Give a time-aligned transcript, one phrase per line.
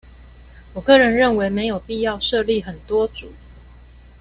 [0.73, 3.29] 我個人認為沒有必要設立很多組